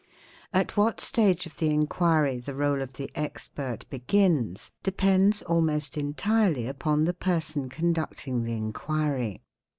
At 0.51 0.75
what 0.77 0.99
stage 0.99 1.45
of 1.45 1.57
the 1.59 1.69
inquiry 1.69 2.39
the 2.39 2.53
réle 2.53 2.81
of 2.81 2.93
the 2.93 3.11
expert 3.13 3.87
begins, 3.91 4.71
depends 4.81 5.43
almost 5.43 5.95
entirely 5.95 6.65
upon 6.67 7.03
the 7.03 7.13
person 7.13 7.69
conducting 7.69 8.41
the 8.43 8.57
inquiry. 8.57 9.43